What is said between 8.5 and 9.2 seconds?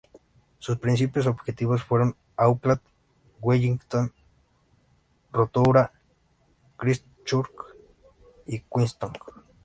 Queenstown.